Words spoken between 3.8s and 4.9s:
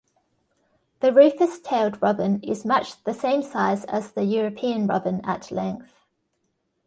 as the European